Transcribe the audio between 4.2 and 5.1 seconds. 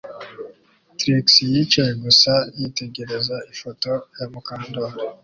Mukandoli